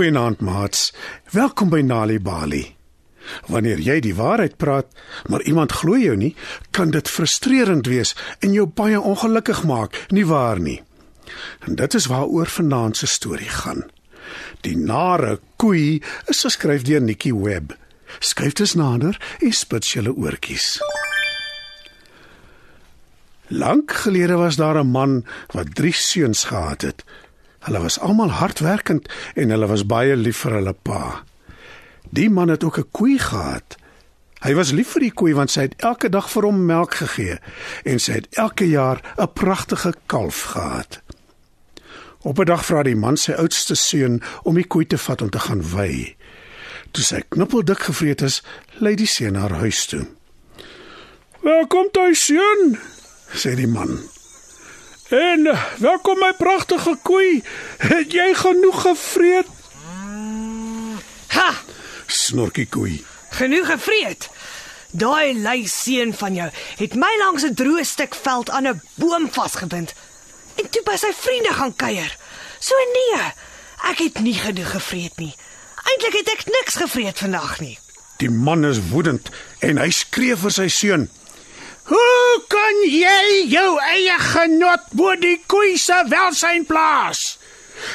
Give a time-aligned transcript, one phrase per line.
[0.00, 0.94] Goeienaand, maats.
[1.30, 2.62] Welkom by Nali Bali.
[3.52, 4.88] Wanneer jy die waarheid praat,
[5.28, 6.30] maar iemand glo jou nie,
[6.72, 10.78] kan dit frustrerend wees en jou baie ongelukkig maak, nie waar nie?
[11.68, 13.84] En dit is waaroor vanaand se storie gaan.
[14.64, 16.00] Die nare koei
[16.32, 17.76] is geskryf deur Nikki Webb.
[18.24, 20.78] Skryf dit nader en spits julle oortjies.
[23.52, 27.04] Lank gelede was daar 'n man wat drie seuns gehad het.
[27.60, 31.22] Hulle was almal hardwerkend en hulle was baie lief vir hulle pa.
[32.10, 33.76] Die man het ook 'n koei gehad.
[34.40, 37.38] Hy was lief vir die koei want sy het elke dag vir hom melk gegee
[37.84, 41.00] en sy het elke jaar 'n pragtige kalf gehad.
[42.22, 45.30] Op 'n dag vra die man sy oudste seun om die koei te vat om
[45.30, 46.16] te gaan wei.
[46.90, 48.42] Toe sy knuppeldik gevreet is,
[48.78, 50.06] lei die seun haar huis toe.
[51.40, 52.78] "Welkom tuis, seun,"
[53.34, 53.98] sê die man.
[55.10, 57.42] "En welkom my pragtige koei.
[57.78, 59.46] Het jy genoeg gevreet?"
[61.26, 61.52] Ha!
[62.06, 63.04] Snorkie koei.
[63.30, 64.28] Genoeg gevreet.
[64.90, 69.32] Daai lui seun van jou het my langs 'n droë stuk veld aan 'n boom
[69.32, 69.94] vasgebind
[70.56, 72.16] en toe by sy vriende gaan kuier.
[72.58, 73.22] So nee,
[73.90, 75.34] ek het nie genoeg gevreet nie.
[75.84, 77.78] Eintlik het ek niks gevreet vandag nie.
[78.16, 81.08] Die man is woedend en hy skree vir sy seun.
[82.30, 87.38] "Hoe kan jy jou eie genot bo die koei se welsyn plaas?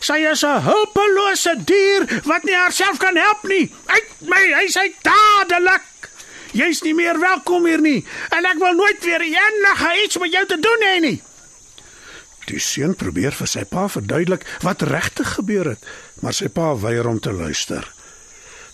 [0.00, 3.68] Sy is 'n hulpelose dier wat nie haarself kan help nie.
[3.86, 6.08] Uit my huis uit dadelik.
[6.52, 10.46] Jy's nie meer welkom hier nie en ek wil nooit weer enige iets met jou
[10.46, 11.22] te doen hê nie."
[12.46, 15.84] Die seun probeer vir sy pa verduidelik wat regtig gebeur het,
[16.20, 17.92] maar sy pa weier om te luister.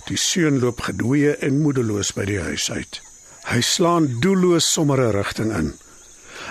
[0.07, 3.08] Die seun loop gedwee en moedeloos by die huis uit.
[3.49, 5.69] Hy slaan doelloos sommer 'n rigting in.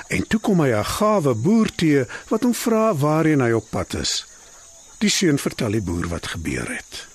[0.09, 3.93] En toe kom hy 'n gawe boer te wat hom vra waarheen hy op pad
[3.93, 4.25] is.
[4.99, 7.05] Die seun vertel die boer wat gebeur het.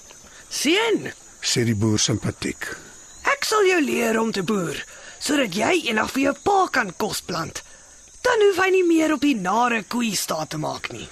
[0.48, 1.12] Seun,
[1.42, 2.76] Sê die boer simpatiek.
[3.24, 4.84] ek sal jou leer om te boer
[5.18, 7.62] sodat jy eendag vir jou pa kan kos plant.
[8.22, 11.08] Dan hoef hy nie meer op die nare koei staat te maak nie.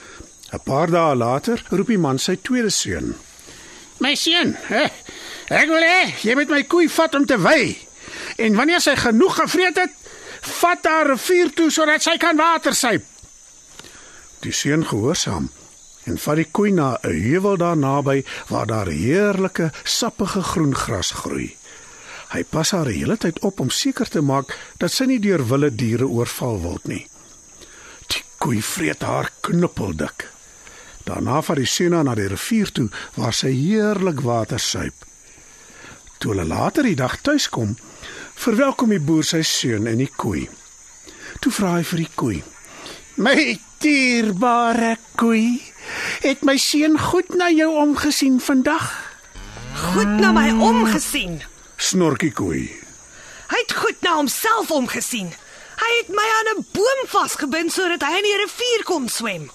[0.53, 3.15] 'n Paar dae later roep die man sy tweede seun.
[4.01, 4.57] My seun,
[5.51, 7.77] ek wil hê jy moet my koei vat om te wei.
[8.37, 9.95] En wanneer sy genoeg gevreet het,
[10.41, 13.05] vat haar rivier toe sodat sy kan water suip.
[14.41, 15.51] Die seun gehoorsaam
[16.09, 21.11] en vat die koei na 'n heuwel daar naby waar daar heerlike sappige groen gras
[21.11, 21.57] groei.
[22.31, 25.43] Hy pas haar die hele tyd op om seker te maak dat sy nie deur
[25.47, 27.07] wilde diere oorval word nie.
[28.07, 30.29] Die koei vreet haar knuppeldik.
[31.05, 34.95] Daarna vat die seun haar na die rivier toe waar sy heerlik water suip.
[36.19, 37.77] Toe hulle later die dag tuis kom,
[38.35, 40.49] verwelkom die boer sy seun en die koei.
[41.41, 42.43] Toe vra hy vir die koei:
[43.17, 45.61] "My dierbare koei,
[46.23, 49.11] het my seun goed na jou omgesien vandag?"
[49.75, 51.41] Goed na my omgesien.
[51.77, 52.67] Snorkie koei.
[53.51, 55.31] Hy het goed na homself omgesien.
[55.81, 59.51] Hy het my aan 'n boom vasgebind sodat hy in die rivier kon swem.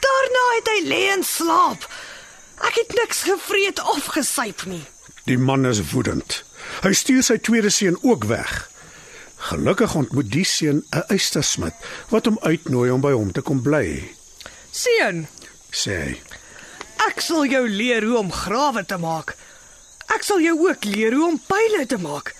[0.00, 1.88] Daarna het hy lê en slaap.
[2.60, 4.84] Ek het niks gevreet of gesuip nie.
[5.24, 6.44] Die man is woedend.
[6.82, 8.52] Hy stuur sy tweede seun ook weg.
[9.50, 11.74] Gelukkig ontmoet die seun 'n eystersmid
[12.10, 14.14] wat hom uitnooi om by hom te kom bly,
[14.70, 15.26] Seun,
[15.72, 16.20] sê hy.
[17.08, 19.36] ek sal jou leer hoe om grawe te maak.
[20.14, 22.34] Ek sal jou ook leer hoe om pile te maak.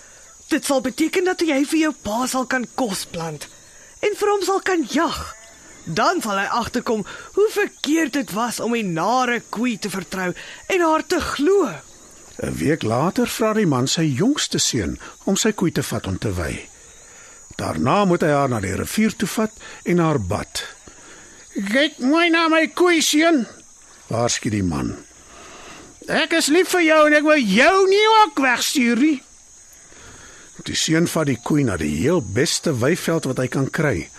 [0.49, 3.47] Dit sal beteken dat jy vir jou pa sal kan kos plant
[4.01, 5.35] en vir hom sal kan jag.
[5.85, 10.33] Dan sal hy agterkom hoe verkeerd dit was om 'n nare koei te vertrou
[10.67, 11.69] en haar te glo.
[12.41, 16.17] 'n Week later vra die man sy jongste seun om sy koei te vat om
[16.17, 16.69] te wei.
[17.59, 19.51] Daarna moet hy haar na die rivier toe vat
[19.83, 20.63] en haar bad.
[21.53, 23.47] "Kyk mooi na my koei seun,"
[24.07, 24.95] waarsku die man.
[26.07, 29.23] "Ek is lief vir jou en ek wil jou nie ook wegstuur nie."
[30.63, 34.09] Die seun vat die koei na die heel beste weiveld wat hy kan kry.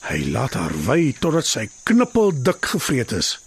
[0.00, 3.38] Hy laat haar wei totdat sy knippeldik gevreet is.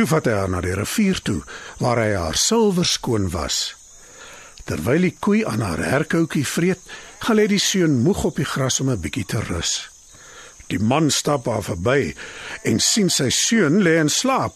[0.00, 1.42] Toe vat hy haar na die rivier toe
[1.76, 3.74] waar hy haar silwer skoon was.
[4.64, 6.80] Terwyl die koei aan haar herkoutjie vreet,
[7.20, 9.90] gaan lê die seun moeg op die gras om 'n bietjie te rus.
[10.72, 12.14] Die man stap haar verby
[12.64, 14.54] en sien sy seun lê en slaap.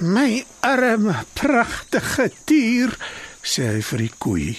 [0.00, 2.96] "My arme pragtige dier,"
[3.44, 4.56] sê hy vir die koei.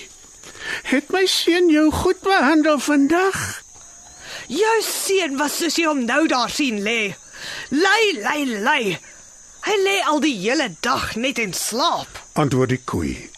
[0.84, 3.64] "Het my seun jou goed behandel vandag?"
[4.48, 7.16] Jou seun was soos jy hom nou daar sien lê.
[7.69, 9.00] Lei, lei, lei.
[9.63, 12.19] Hy lê al die hele dag net en slaap.
[12.33, 13.30] antwoord die koei.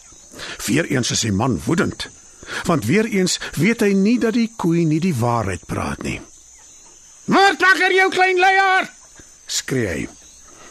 [0.66, 2.08] Weereens is die man woedend,
[2.64, 6.20] want weereens weet hy nie dat die koei nie die waarheid praat nie.
[7.24, 8.90] "Word wakker jou klein luiaard!"
[9.46, 10.08] skree hy.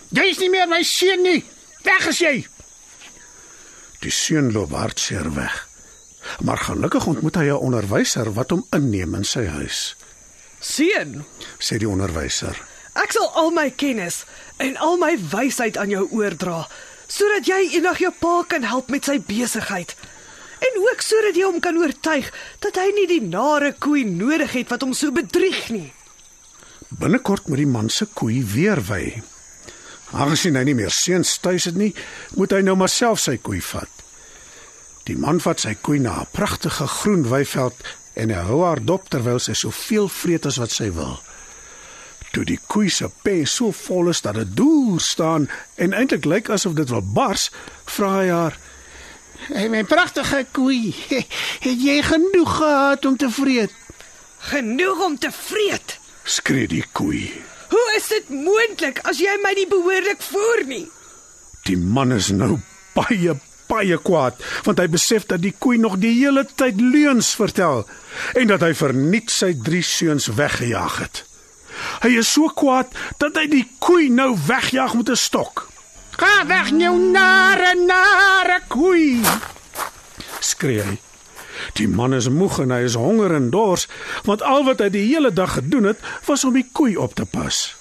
[0.09, 1.43] "Jy is nie meer my seun nie.
[1.83, 2.47] Weg is jy.
[4.01, 5.67] Die seun loop hartseer weg.
[6.41, 9.95] Maar gelukkig ontmoet hy 'n onderwyser wat hom inneem in sy huis.
[10.59, 11.25] Seun,
[11.59, 12.57] Sê die onderwyser.
[12.95, 14.23] Ek sal al my kennis
[14.57, 16.65] en al my wysheid aan jou oordra
[17.07, 19.93] sodat jy eendag jou pa kan help met sy besigheid.
[20.65, 22.31] En ook sodat jy hom kan oortuig
[22.63, 25.91] dat hy nie die nare koei nodig het wat hom so bedrieg nie.
[26.89, 29.19] Binnekort moet die man se koei weer wy.
[30.15, 31.91] Aangesien hy nie meer seuns tuis het nie,
[32.39, 33.91] moet hy nou maar self sy koei vat.
[35.05, 37.75] Die man vat sy koei na 'n pragtige groen weiveld
[38.15, 41.19] en hy hou haar dop terwyl sy soveel vreet as wat sy wil.
[42.35, 45.45] Toe die koei se pen so vol is dat dit deur staan
[45.79, 47.45] en eintlik lyk asof dit wil bars,
[47.87, 48.57] vra hy haar:
[49.47, 50.91] "Hey my pragtige koei,
[51.65, 53.71] het jy genoeg gehad om te vreet?"
[54.51, 55.95] Genoeg om te vreet.
[56.23, 57.31] skree die koei.
[57.69, 60.87] Hoe is dit moontlik as jy my nie behoorlik voer nie?
[61.63, 62.57] Die man is nou
[62.97, 63.37] baie
[63.69, 67.87] baie kwaad want hy besef dat die koei nog die hele tyd leuns vertel
[68.35, 71.23] en dat hy verniet sy drie seuns weggejaag het.
[72.01, 75.67] Hy is so kwaad dat hy die koei nou wegjaag met 'n stok.
[76.15, 79.21] Ga weg jou nare nare koei.
[80.39, 80.99] skree hy.
[81.73, 83.87] Die man is moeg en hy is honger en dors
[84.27, 87.25] want al wat hy die hele dag gedoen het was om die koei op te
[87.25, 87.75] pas.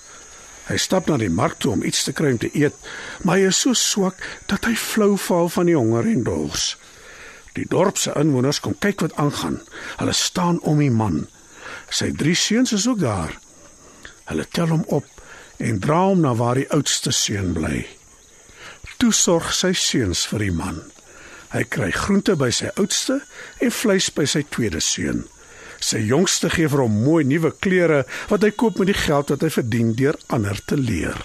[0.64, 2.74] Hy stap na die mark toe om iets te kry om te eet,
[3.22, 4.16] maar hy is so swak
[4.48, 6.74] dat hy flou val van die honger en dors.
[7.54, 9.60] Die dorp se inwoners kom kyk wat aangaan.
[10.00, 11.26] Hulle staan om die man.
[11.92, 13.36] Sy drie seuns is ook daar.
[14.30, 15.06] Hulle tel hom op
[15.62, 17.84] en dra hom na waar die oudste seun bly.
[18.98, 20.80] Toe sorg sy seuns vir die man.
[21.54, 23.20] Hy kry groente by sy oudste
[23.62, 25.24] en vleis by sy tweede seun.
[25.84, 29.44] Sy jongste gee vir hom mooi nuwe klere wat hy koop met die geld wat
[29.44, 31.18] hy verdien deur ander te leer.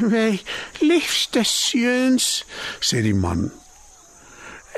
[0.00, 0.40] "My
[0.80, 2.44] liefste seuns,"
[2.80, 3.50] sê die man.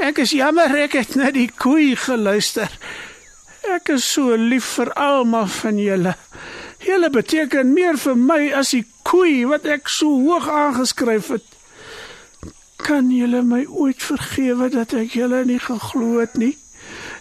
[0.01, 2.71] "Ek is jammer ek het na die koei geluister.
[3.71, 6.17] Ek is so lief vir almal van julle.
[6.93, 11.47] Julle beteken meer vir my as die koei wat ek so hoog aangeskryf het.
[12.83, 16.53] Kan julle my ooit vergewe dat ek julle nie geglo het nie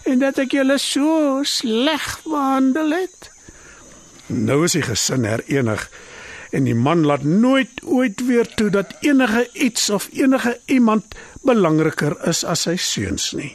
[0.04, 3.30] en dat ek julle so sleg behandel het?"
[4.28, 5.88] Nou is die gesin herenig
[6.52, 11.16] en die man laat nooit ooit weer toe dat enige iets of enige iemand
[11.48, 13.54] belangriker is as sy seuns nie.